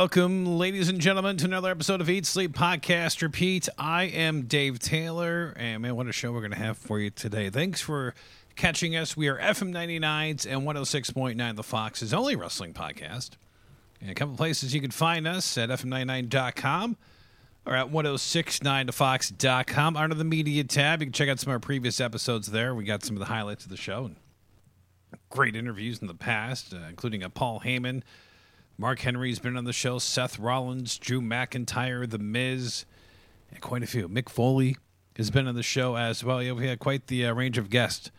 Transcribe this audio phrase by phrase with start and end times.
[0.00, 3.68] Welcome, ladies and gentlemen, to another episode of Eat Sleep Podcast Repeat.
[3.76, 7.10] I am Dave Taylor, and man, what a show we're going to have for you
[7.10, 7.50] today.
[7.50, 8.14] Thanks for
[8.54, 9.16] catching us.
[9.16, 13.30] We are FM 99s and 106.9 The Fox's only wrestling podcast.
[14.00, 16.96] And a couple places you can find us at FM99.com
[17.66, 19.96] or at 1069thefox.com.
[19.96, 22.72] Under the media tab, you can check out some of our previous episodes there.
[22.72, 24.14] We got some of the highlights of the show and
[25.28, 28.04] great interviews in the past, uh, including a Paul Heyman.
[28.80, 32.84] Mark Henry's been on the show, Seth Rollins, Drew McIntyre, The Miz,
[33.50, 34.08] and quite a few.
[34.08, 34.76] Mick Foley
[35.16, 36.40] has been on the show as well.
[36.40, 38.12] Yeah, we had quite the uh, range of guests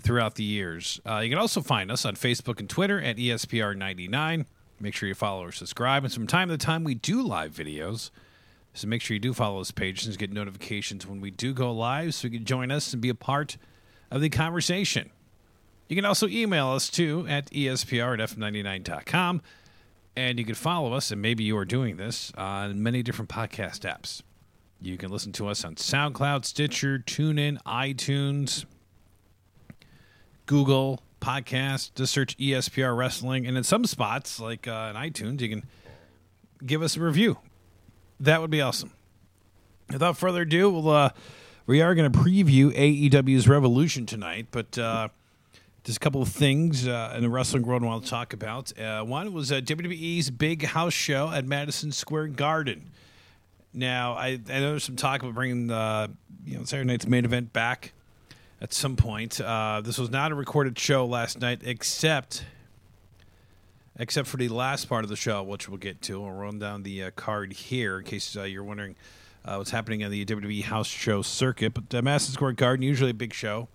[0.00, 0.98] throughout the years.
[1.04, 4.46] Uh, you can also find us on Facebook and Twitter at E ESPR99.
[4.80, 6.04] Make sure you follow or subscribe.
[6.04, 8.10] And from time to time, we do live videos.
[8.72, 11.70] So make sure you do follow those pages and get notifications when we do go
[11.70, 13.58] live so you can join us and be a part
[14.10, 15.10] of the conversation.
[15.86, 19.42] You can also email us too at espr at f99.com.
[20.18, 23.88] And you can follow us, and maybe you are doing this on many different podcast
[23.88, 24.20] apps.
[24.80, 28.64] You can listen to us on SoundCloud, Stitcher, TuneIn, iTunes,
[30.46, 31.94] Google Podcast.
[31.94, 35.64] Just search ESPR Wrestling, and in some spots, like uh, in iTunes, you can
[36.66, 37.38] give us a review.
[38.18, 38.90] That would be awesome.
[39.92, 41.10] Without further ado, we'll, uh,
[41.66, 45.10] we are going to preview AEW's Revolution tonight, but uh,
[45.88, 48.78] just a couple of things uh, in the wrestling world I want to talk about.
[48.78, 52.90] Uh, one was uh, WWE's big house show at Madison Square Garden.
[53.72, 56.10] Now, I, I know there's some talk about bringing the
[56.44, 57.94] you know Saturday night's main event back
[58.60, 59.40] at some point.
[59.40, 62.44] Uh, this was not a recorded show last night, except
[63.98, 66.20] except for the last part of the show, which we'll get to.
[66.20, 68.94] We'll run down the uh, card here in case uh, you're wondering
[69.42, 71.72] uh, what's happening on the WWE house show circuit.
[71.72, 73.68] But uh, Madison Square Garden, usually a big show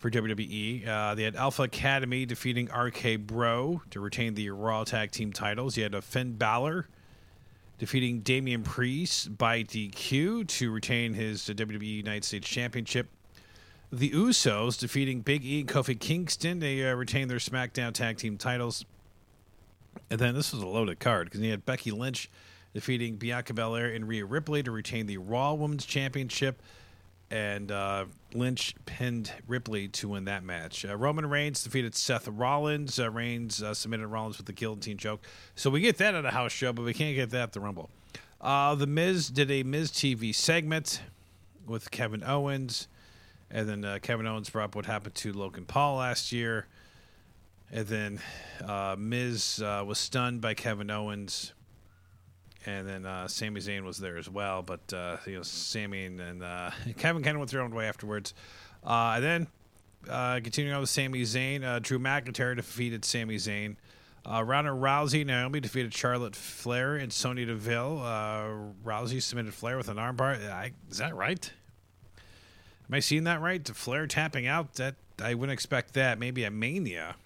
[0.00, 0.88] for WWE.
[0.88, 5.76] Uh, they had Alpha Academy defeating RK Bro to retain the Raw Tag Team titles.
[5.76, 6.88] You had a Finn Balor
[7.78, 13.08] defeating Damian Priest by DQ to retain his uh, WWE United States Championship.
[13.92, 16.60] The Usos defeating Big E and Kofi Kingston.
[16.60, 18.86] They uh, retain their SmackDown Tag Team titles.
[20.08, 22.30] And then this was a loaded card because you had Becky Lynch
[22.72, 26.62] defeating Bianca Belair and Rhea Ripley to retain the Raw Women's Championship.
[27.30, 30.84] And uh, Lynch pinned Ripley to win that match.
[30.84, 32.98] Uh, Roman Reigns defeated Seth Rollins.
[32.98, 35.24] Uh, Reigns uh, submitted Rollins with the guillotine choke.
[35.54, 37.60] So we get that at a house show, but we can't get that at the
[37.60, 37.88] Rumble.
[38.40, 41.02] Uh, the Miz did a Miz TV segment
[41.66, 42.88] with Kevin Owens.
[43.48, 46.66] And then uh, Kevin Owens brought up what happened to Logan Paul last year.
[47.70, 48.20] And then
[48.98, 51.52] Miz was stunned by Kevin Owens.
[52.66, 54.62] And then uh, Sami Zayn was there as well.
[54.62, 57.86] But, uh, you know, Sami and, and uh, Kevin kind of went their own way
[57.86, 58.34] afterwards.
[58.84, 59.46] Uh, and then,
[60.08, 63.76] uh, continuing on with Sami Zayn, uh, Drew McIntyre defeated Sami Zayn.
[64.26, 67.98] Ronda Rousey, Naomi defeated Charlotte Flair and Sonya Deville.
[68.84, 70.48] Rousey submitted Flair with an armbar.
[70.50, 71.50] I, is that right?
[72.90, 73.64] Am I seeing that right?
[73.64, 74.74] To Flair tapping out?
[74.74, 76.18] That I wouldn't expect that.
[76.18, 77.16] Maybe a Mania.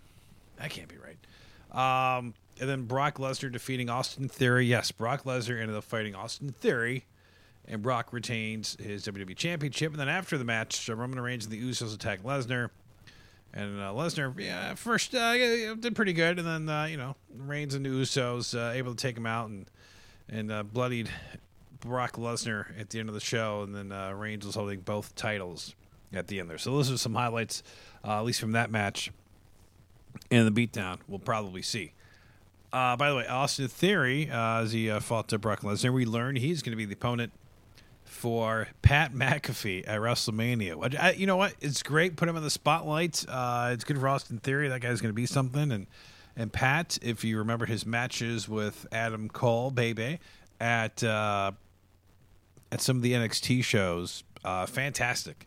[0.59, 1.19] That can't be right.
[2.19, 4.67] Um, and then Brock Lesnar defeating Austin Theory.
[4.67, 7.07] Yes, Brock Lesnar ended up fighting Austin Theory,
[7.67, 9.93] and Brock retains his WWE Championship.
[9.93, 12.71] And then after the match, Roman Reigns and the Usos attack Lesnar.
[13.53, 15.35] And uh, Lesnar, yeah, first uh,
[15.77, 19.01] did pretty good, and then uh, you know Reigns and the Usos uh, able to
[19.01, 19.67] take him out and
[20.29, 21.09] and uh, bloodied
[21.81, 25.15] Brock Lesnar at the end of the show, and then uh, Reigns was holding both
[25.15, 25.75] titles
[26.13, 26.59] at the end there.
[26.59, 27.63] So those are some highlights,
[28.05, 29.13] uh, at least from that match,
[30.31, 31.93] and the beatdown we'll probably see.
[32.75, 36.05] Uh, by the way, Austin Theory, uh, as he uh, fought to Brock Lesnar, we
[36.05, 37.33] learned he's going to be the opponent
[38.03, 40.99] for Pat McAfee at WrestleMania.
[40.99, 41.55] I, you know what?
[41.61, 42.17] It's great.
[42.17, 43.25] Put him in the spotlight.
[43.29, 44.67] Uh, it's good for Austin Theory.
[44.67, 45.71] That guy's going to be something.
[45.71, 45.87] And
[46.37, 50.19] and Pat, if you remember his matches with Adam Cole, baby,
[50.59, 51.53] at uh,
[52.73, 55.47] at some of the NXT shows, uh, fantastic.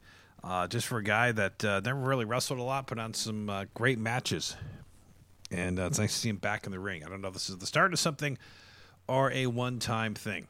[0.70, 4.56] Just for a guy that never really wrestled a lot, put on some great matches,
[5.52, 7.04] and uh, it's nice to see him back in the ring.
[7.04, 8.38] I don't know if this is the start of something
[9.08, 10.48] or a one-time thing.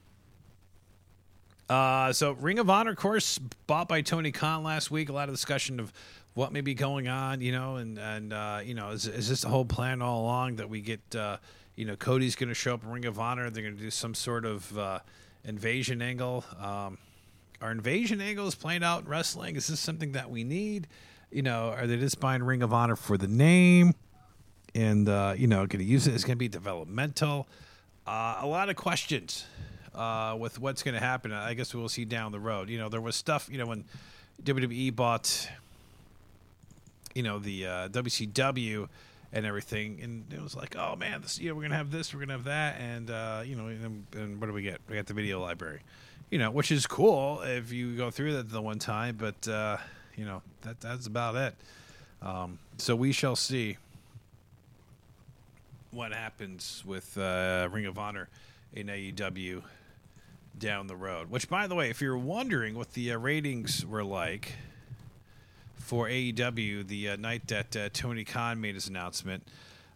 [1.69, 5.09] Uh, so Ring of Honor, of course, bought by Tony Khan last week.
[5.09, 5.91] A lot of discussion of
[6.33, 9.41] what may be going on, you know, and and uh, you know, is, is this
[9.41, 11.37] the whole plan all along that we get, uh,
[11.75, 13.49] you know, Cody's going to show up in Ring of Honor?
[13.49, 14.99] They're going to do some sort of uh,
[15.43, 16.45] invasion angle.
[16.59, 16.97] Um,
[17.61, 19.55] are invasion angles playing out in wrestling?
[19.55, 20.87] Is this something that we need?
[21.31, 23.93] You know, are they just buying Ring of Honor for the name?
[24.77, 26.13] And uh, you know, going to use it?
[26.13, 27.47] It's going to be developmental.
[28.05, 29.45] Uh, a lot of questions
[29.95, 31.31] uh, with what's going to happen.
[31.33, 32.69] I guess we'll see down the road.
[32.69, 33.49] You know, there was stuff.
[33.51, 33.85] You know, when
[34.43, 35.49] WWE bought,
[37.15, 38.87] you know, the uh, WCW,
[39.33, 39.99] and everything.
[40.01, 42.33] And it was like, oh man, this you know we're gonna have this, we're gonna
[42.33, 44.79] have that, and uh, you know, and, and what do we get?
[44.89, 45.81] We got the video library,
[46.29, 49.77] you know, which is cool if you go through that the one time, but uh,
[50.15, 51.55] you know that that's about it.
[52.21, 53.77] Um, so we shall see
[55.97, 58.29] what happens with uh, Ring of Honor
[58.71, 59.63] in AEW
[60.55, 61.31] down the road.
[61.31, 64.53] Which, by the way, if you're wondering what the uh, ratings were like
[65.75, 69.47] for AEW the uh, night that uh, Tony Khan made his announcement,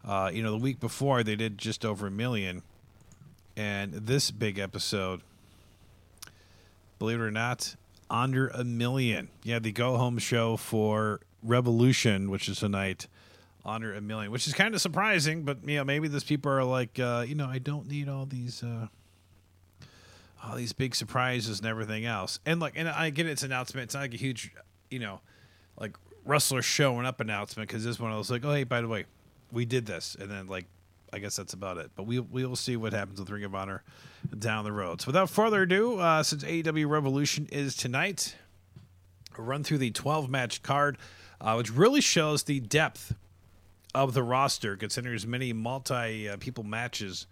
[0.04, 2.64] uh, you know, the week before they did just over a million,
[3.56, 5.22] and this big episode,
[6.98, 7.76] believe it or not,
[8.10, 9.30] under a million.
[9.44, 13.06] Yeah, the go home show for Revolution, which is tonight
[13.66, 15.44] under a million, which is kind of surprising.
[15.44, 18.26] But you know, maybe those people are like, uh, you know, I don't need all
[18.26, 18.88] these, uh,
[20.44, 22.40] all these big surprises and everything else.
[22.46, 23.86] And like, and I get its announcement.
[23.86, 24.52] It's not like a huge,
[24.90, 25.22] you know,
[25.80, 28.88] like wrestler showing up announcement because this one I was like, oh hey, by the
[28.88, 29.06] way,
[29.52, 30.66] we did this, and then like,
[31.14, 31.92] I guess that's about it.
[31.96, 33.84] But we we will see what happens with Ring of Honor
[34.38, 35.02] down the road.
[35.02, 38.36] So without further ado, uh, since AEW Revolution is tonight,
[39.38, 40.98] I'll run through the 12 match card,
[41.40, 43.14] uh, which really shows the depth
[43.94, 47.28] of the roster, considering there's many multi uh, people matches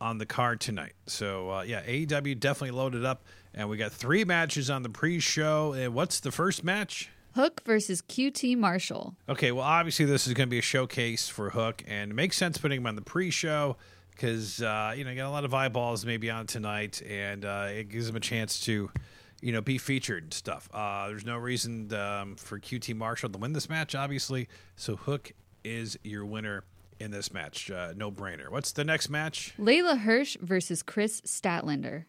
[0.00, 0.92] on the card tonight.
[1.06, 3.24] So uh, yeah, AEW definitely loaded up,
[3.54, 5.72] and we got three matches on the pre-show.
[5.72, 7.10] And what's the first match?
[7.34, 9.14] Hook versus QT Marshall.
[9.28, 12.36] Okay, well obviously this is going to be a showcase for Hook, and it makes
[12.36, 13.76] sense putting him on the pre-show
[14.10, 17.68] because uh, you know you got a lot of eyeballs maybe on tonight, and uh,
[17.70, 18.90] it gives him a chance to.
[19.42, 20.66] You know, be featured and stuff.
[20.72, 24.48] Uh, there's no reason um, for QT Marshall to win this match, obviously.
[24.76, 25.32] So Hook
[25.66, 26.64] is your winner
[26.98, 27.70] in this match.
[27.70, 28.50] Uh, no brainer.
[28.50, 29.52] What's the next match?
[29.58, 32.04] Leyla Hirsch versus Kris Statlander.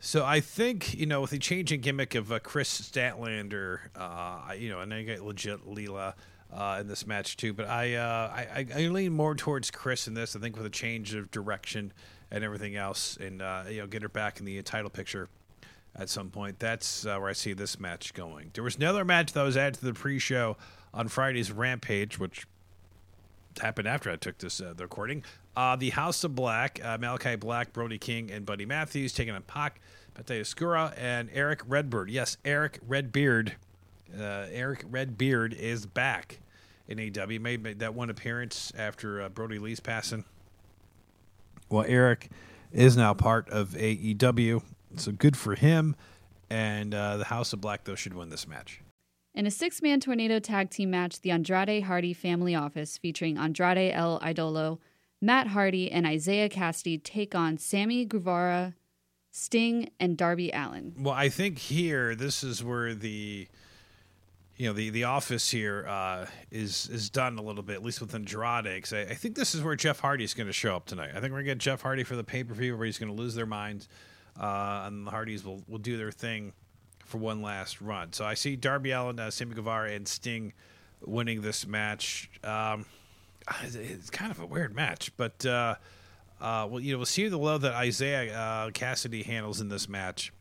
[0.00, 4.68] So I think you know with the changing gimmick of uh, Kris Statlander, uh, you
[4.68, 6.14] know, and I get legit Leyla
[6.52, 7.52] uh, in this match too.
[7.52, 10.36] But I, uh, I I lean more towards Kris in this.
[10.36, 11.92] I think with a change of direction
[12.30, 15.28] and everything else, and uh, you know, get her back in the title picture
[15.96, 16.58] at some point.
[16.58, 18.50] That's uh, where I see this match going.
[18.54, 20.56] There was another match that was added to the pre-show
[20.92, 22.46] on Friday's Rampage, which
[23.58, 25.24] happened after I took this uh, the recording.
[25.56, 29.42] Uh, the House of Black, uh, Malachi Black, Brody King, and Buddy Matthews taking on
[29.42, 29.80] Pac,
[30.14, 32.10] Penta Oscuro, and Eric Redbeard.
[32.10, 33.54] Yes, Eric Redbeard.
[34.16, 36.40] Uh, Eric Redbeard is back
[36.88, 37.26] in AW.
[37.26, 40.24] Made that one appearance after uh, Brodie Lee's passing.
[41.68, 42.30] Well, Eric
[42.72, 44.62] is now part of AEW,
[44.96, 45.96] so good for him.
[46.50, 48.80] And the House of Black, though, should win this match.
[49.34, 53.92] In a six man tornado tag team match, the Andrade Hardy family office featuring Andrade
[53.92, 54.78] El Idolo,
[55.20, 58.74] Matt Hardy, and Isaiah Kassidy take on Sammy Guevara,
[59.32, 60.94] Sting, and Darby Allin.
[60.96, 63.48] Well, I think here this is where the
[64.56, 68.00] you know the the office here uh, is is done a little bit, at least
[68.00, 68.76] with Andrade.
[68.76, 71.10] Because I, I, think this is where Jeff Hardy is going to show up tonight.
[71.10, 72.98] I think we're going to get Jeff Hardy for the pay per view, where he's
[72.98, 73.88] going to lose their minds,
[74.38, 76.52] uh, and the Hardys will will do their thing
[77.04, 78.12] for one last run.
[78.12, 80.52] So I see Darby Allin, uh, Sammy Guevara, and Sting
[81.04, 82.30] winning this match.
[82.42, 82.86] Um,
[83.62, 85.76] it's kind of a weird match, but uh,
[86.40, 89.88] uh, well, you know, we'll see the low that Isaiah uh, Kassidy handles in this
[89.88, 90.32] match.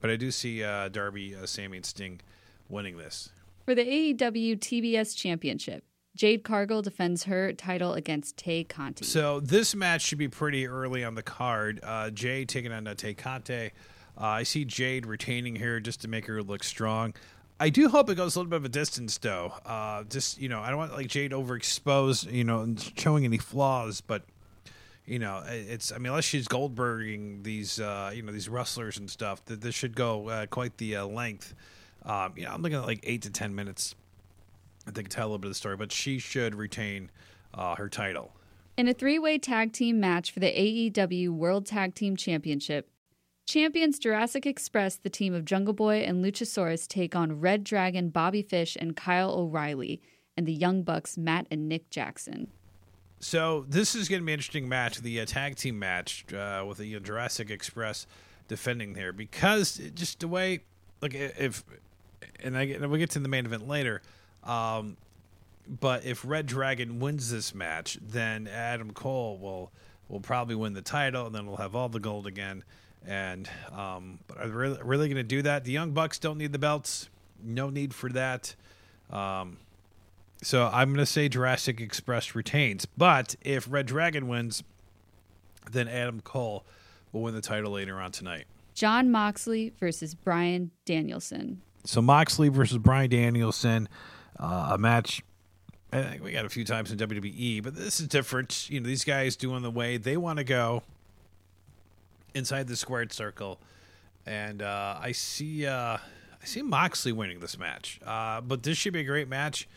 [0.00, 2.20] But I do see uh, Darby, uh, Sammy, and Sting
[2.68, 3.30] winning this
[3.64, 5.84] for the AEW TBS Championship.
[6.16, 9.04] Jade Cargill defends her title against Tay Conti.
[9.04, 11.78] So this match should be pretty early on the card.
[11.82, 13.70] Uh, Jade taking on Tay Conti.
[14.18, 17.14] Uh, I see Jade retaining here just to make her look strong.
[17.58, 19.52] I do hope it goes a little bit of a distance, though.
[19.66, 23.36] Uh, just you know, I don't want like Jade overexposed, you know, and showing any
[23.38, 24.00] flaws.
[24.00, 24.22] But
[25.04, 29.10] you know, it's I mean, unless she's Goldberging these, uh, you know, these wrestlers and
[29.10, 31.54] stuff, that this should go uh, quite the uh, length.
[32.02, 33.94] Um, you know, I'm looking at like eight to ten minutes.
[34.86, 37.10] I think tell a little bit of the story, but she should retain
[37.52, 38.32] uh, her title.
[38.78, 42.88] In a three way tag team match for the AEW World Tag Team Championship,
[43.50, 48.42] Champions Jurassic Express, the team of Jungle Boy and Luchasaurus, take on Red Dragon, Bobby
[48.42, 50.00] Fish, and Kyle O'Reilly,
[50.36, 52.46] and the Young Bucks, Matt and Nick Jackson.
[53.18, 56.64] So this is going to be an interesting match, the uh, tag team match uh,
[56.64, 58.06] with the you know, Jurassic Express
[58.46, 60.60] defending there, because just the way,
[61.02, 61.64] like if,
[62.44, 64.00] and I and we'll get to the main event later.
[64.44, 64.96] Um,
[65.66, 69.72] but if Red Dragon wins this match, then Adam Cole will
[70.08, 72.62] will probably win the title, and then we'll have all the gold again.
[73.06, 75.64] And um, but are they really, really going to do that?
[75.64, 77.08] The Young Bucks don't need the belts.
[77.42, 78.54] No need for that.
[79.10, 79.58] Um,
[80.42, 82.86] so I'm going to say Jurassic Express retains.
[82.86, 84.62] But if Red Dragon wins,
[85.70, 86.64] then Adam Cole
[87.12, 88.44] will win the title later on tonight.
[88.74, 91.60] Jon Moxley versus Bryan Danielson.
[91.84, 93.88] So Moxley versus Bryan Danielson,
[94.38, 95.22] uh, a match
[95.92, 98.70] I think we got a few times in WWE, but this is different.
[98.70, 100.82] You know, these guys doing the way they want to go
[102.34, 103.60] inside the squared circle,
[104.26, 108.00] and uh, I see uh, I see Moxley winning this match.
[108.04, 109.68] Uh, but this should be a great match,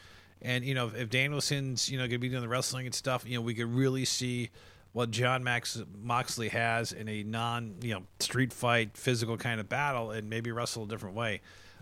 [0.42, 2.96] and you know, if, if Danielson's you know going to be doing the wrestling and
[2.96, 4.50] stuff, you know, we could really see
[4.92, 9.70] what John Max Moxley has in a non you know street fight physical kind of
[9.70, 11.42] battle, and maybe wrestle a different way.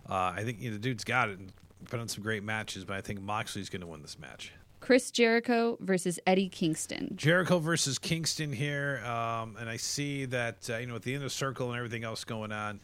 [0.10, 1.40] Uh, I think you know, the dude's got it.
[1.40, 1.52] And
[1.90, 4.52] put on some great matches, but I think Moxley's going to win this match.
[4.82, 7.14] Chris Jericho versus Eddie Kingston.
[7.16, 11.30] Jericho versus Kingston here, um, and I see that uh, you know with the inner
[11.30, 12.82] circle and everything else going on.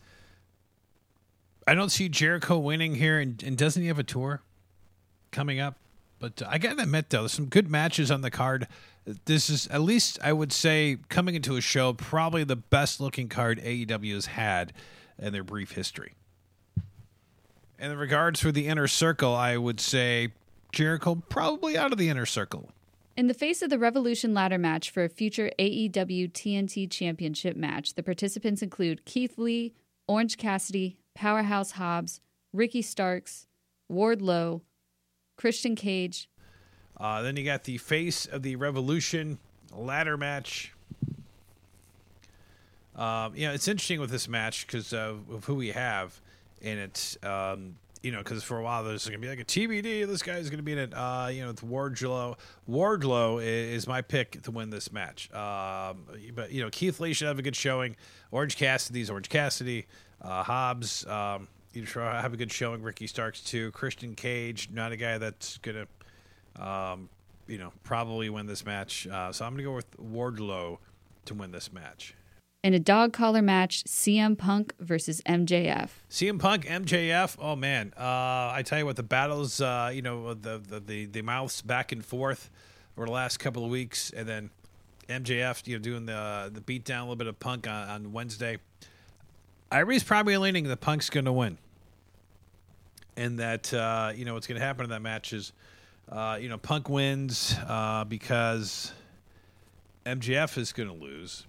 [1.67, 4.41] I don't see Jericho winning here, and, and doesn't he have a tour
[5.31, 5.75] coming up?
[6.19, 8.67] But uh, I gotta admit, though, there's some good matches on the card.
[9.25, 13.27] This is at least I would say coming into a show probably the best looking
[13.27, 14.71] card AEW has had
[15.17, 16.13] in their brief history.
[17.79, 20.33] And In regards for the inner circle, I would say
[20.71, 22.71] Jericho probably out of the inner circle.
[23.15, 27.95] In the face of the Revolution ladder match for a future AEW TNT Championship match,
[27.95, 29.73] the participants include Keith Lee,
[30.07, 32.21] Orange Cassidy, Powerhouse Hobbs,
[32.53, 33.47] Ricky Starks,
[33.91, 34.61] Wardlow,
[35.35, 36.29] Christian Cage.
[36.95, 39.39] Uh, then you got the face of the Revolution
[39.75, 40.73] ladder match.
[42.95, 46.19] Um, you know, it's interesting with this match because of who we have
[46.61, 47.17] in it.
[47.23, 47.75] Um,
[48.07, 50.07] you know, because for a while there's going to be like a TBD.
[50.07, 50.93] This guy's going to be in it.
[50.93, 52.37] Uh, you know, with Wardlow.
[52.69, 55.29] Wardlow is my pick to win this match.
[55.33, 57.97] Um, but you know, Keith Lee should have a good showing.
[58.31, 59.87] Orange Cassidy's Orange Cassidy.
[60.21, 62.81] Uh, Hobbs, um, you should have a good showing.
[62.81, 63.71] Ricky Starks too.
[63.71, 65.85] Christian Cage, not a guy that's going
[66.55, 67.09] to, um,
[67.45, 69.05] you know, probably win this match.
[69.05, 70.77] Uh, so I'm going to go with Wardlow
[71.25, 72.15] to win this match.
[72.63, 75.89] In a dog collar match, CM Punk versus MJF.
[76.09, 77.37] CM Punk, MJF.
[77.39, 81.05] Oh man, uh, I tell you what, the battles, uh, you know, the, the the
[81.05, 82.49] the mouths back and forth
[82.97, 84.49] over the last couple of weeks, and then
[85.07, 88.11] MJF, you know, doing the the beat down a little bit of Punk on, on
[88.11, 88.57] Wednesday.
[89.71, 91.59] Irie's probably leaning that Punk's going to win,
[93.15, 95.53] and that uh, you know what's going to happen in that match is,
[96.11, 98.93] uh, you know, Punk wins uh, because
[100.07, 101.45] MJF is going to lose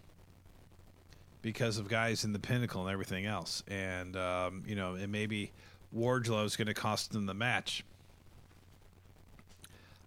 [1.43, 3.63] because of guys in the pinnacle and everything else.
[3.69, 5.53] And, um, you know, and maybe
[5.97, 7.85] Wardlow is going to cost them the match.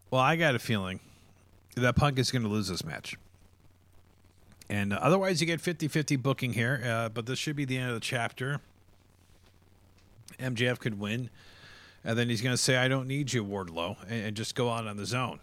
[0.09, 0.99] Well, I got a feeling
[1.75, 3.15] that Punk is going to lose this match.
[4.69, 7.77] And uh, otherwise, you get 50 50 booking here, uh, but this should be the
[7.77, 8.59] end of the chapter.
[10.39, 11.29] MJF could win,
[12.03, 14.69] and then he's going to say, I don't need you, Wardlow, and, and just go
[14.69, 15.39] out on the zone.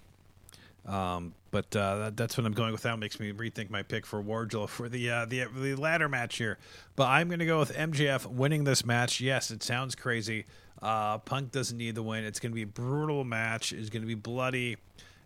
[0.87, 2.83] Um, but uh, that, that's what I'm going with.
[2.83, 6.37] That makes me rethink my pick for Wardlow for the uh, the the ladder match
[6.37, 6.59] here.
[6.97, 9.21] But I'm going to go with MJF winning this match.
[9.21, 10.47] Yes, it sounds crazy.
[10.81, 12.25] Uh, Punk doesn't need the win.
[12.25, 13.73] It's going to be a brutal match.
[13.73, 14.77] It's going to be bloody.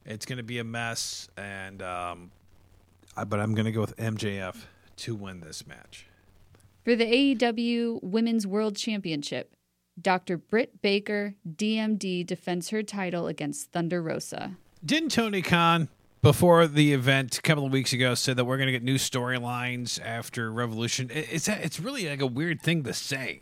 [0.04, 1.28] It's going to be a mess.
[1.36, 2.30] And um,
[3.16, 4.56] I, but I'm going to go with MJF
[4.98, 6.06] to win this match.
[6.84, 9.54] For the AEW Women's World Championship,
[10.00, 10.36] Dr.
[10.36, 14.56] Britt Baker, DMD, defends her title against Thunder Rosa.
[14.84, 15.88] Didn't Tony Khan
[16.22, 18.94] before the event a couple of weeks ago said that we're going to get new
[18.94, 21.10] storylines after Revolution.
[21.12, 23.40] It's it's really like a weird thing to say,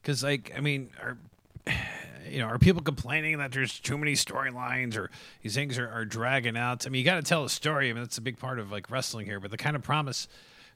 [0.00, 1.16] because like I mean, are
[2.28, 5.10] you know are people complaining that there's too many storylines or
[5.42, 6.86] these things are, are dragging out?
[6.86, 7.88] I mean, you got to tell a story.
[7.88, 9.40] I mean, that's a big part of like wrestling here.
[9.40, 10.28] But the kind of promise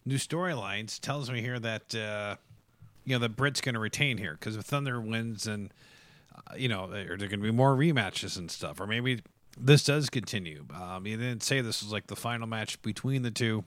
[0.06, 2.36] new storylines tells me here that uh,
[3.04, 5.72] you know the Britt's going to retain here because if Thunder wins and.
[6.36, 9.22] Uh, you know, are there going to be more rematches and stuff, or maybe
[9.58, 10.64] this does continue.
[10.74, 13.64] Um, you didn't say this was like the final match between the two,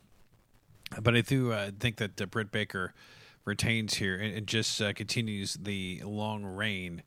[1.01, 2.93] but I do uh, think that uh, Britt Baker
[3.45, 7.03] retains here and, and just uh, continues the long reign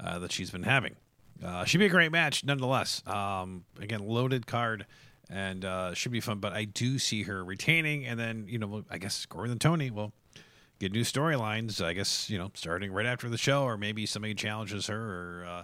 [0.00, 0.96] uh, that she's been having.
[1.44, 3.02] Uh, should be a great match, nonetheless.
[3.06, 4.86] Um, again, loaded card
[5.30, 6.38] and uh, should be fun.
[6.38, 9.90] But I do see her retaining, and then you know, I guess Corey and Tony
[9.90, 10.12] will
[10.78, 11.84] get new storylines.
[11.84, 15.46] I guess you know, starting right after the show, or maybe somebody challenges her or
[15.46, 15.62] uh,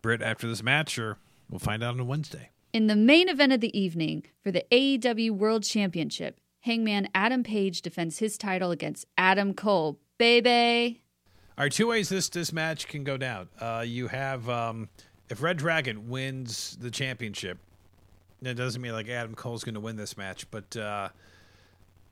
[0.00, 1.18] Britt after this match, or
[1.50, 2.50] We'll find out on Wednesday.
[2.72, 7.82] In the main event of the evening for the AEW World Championship, Hangman Adam Page
[7.82, 9.98] defends his title against Adam Cole.
[10.16, 11.02] Baby.
[11.58, 13.48] All right, two ways this this match can go down.
[13.60, 14.88] Uh, you have um,
[15.28, 17.58] if Red Dragon wins the championship,
[18.40, 21.08] that doesn't mean like Adam Cole's going to win this match, but uh,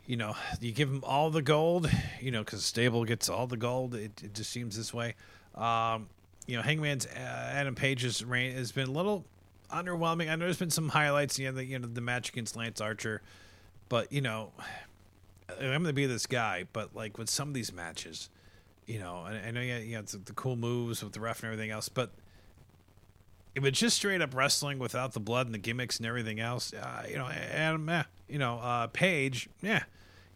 [0.06, 3.56] you know you give him all the gold, you know, because stable gets all the
[3.56, 3.94] gold.
[3.94, 5.14] It, it just seems this way.
[5.54, 6.08] Um,
[6.50, 9.24] you know, Hangman's uh, Adam Page's reign has been a little
[9.70, 10.28] underwhelming.
[10.28, 12.80] I know there's been some highlights, you know, the, you know, the match against Lance
[12.80, 13.22] Archer,
[13.88, 14.50] but you know,
[15.48, 18.30] I'm going to be this guy, but like with some of these matches,
[18.86, 21.52] you know, I, I know you, you know, the cool moves with the ref and
[21.52, 22.10] everything else, but
[23.54, 26.72] if it's just straight up wrestling without the blood and the gimmicks and everything else,
[26.72, 29.84] uh, you know, Adam, eh, you know, uh, Page, yeah,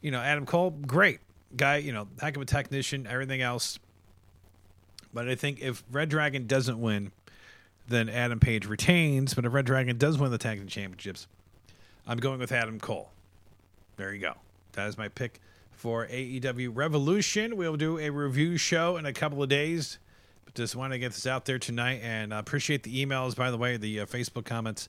[0.01, 1.19] you know, Adam Cole, great
[1.57, 3.81] guy, you know, heck of a technician, everything else.
[5.15, 7.13] But I think if Red Dragon doesn't win,
[7.87, 9.33] then Adam Page retains.
[9.33, 11.29] But if Red Dragon does win the tag team championships,
[12.07, 13.11] I'm going with Adam Cole.
[13.97, 14.35] There you go.
[14.73, 15.41] That is my pick
[15.73, 17.57] for AEW Revolution.
[17.57, 19.99] We'll do a review show in a couple of days.
[20.45, 23.51] But just want to get this out there tonight and uh, appreciate the emails, by
[23.51, 24.89] the way, the uh, Facebook comments,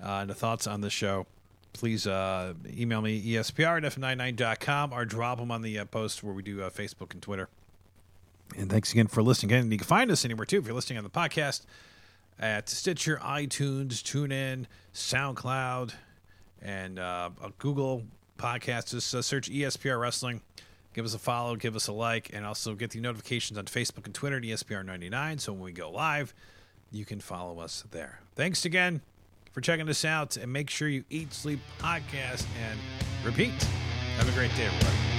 [0.00, 1.26] uh, the thoughts on the show.
[1.72, 6.32] Please uh, email me, espr at f99.com, or drop them on the uh, post where
[6.32, 7.48] we do uh, Facebook and Twitter.
[8.56, 9.52] And thanks again for listening.
[9.56, 11.62] And you can find us anywhere, too, if you're listening on the podcast
[12.38, 15.94] at Stitcher, iTunes, TuneIn, SoundCloud,
[16.62, 18.04] and uh, Google
[18.38, 18.90] Podcasts.
[18.90, 20.40] Just uh, search ESPR Wrestling.
[20.94, 24.06] Give us a follow, give us a like, and also get the notifications on Facebook
[24.06, 25.40] and Twitter at ESPR99.
[25.40, 26.32] So when we go live,
[26.92, 28.20] you can follow us there.
[28.36, 29.00] Thanks again
[29.52, 32.78] for checking us out, and make sure you eat, sleep, podcast, and
[33.24, 33.52] repeat.
[34.16, 35.13] Have a great day, everybody.